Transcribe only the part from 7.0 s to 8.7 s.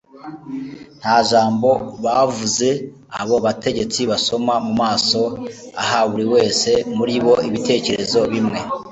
bo ibitekerezo bimwe,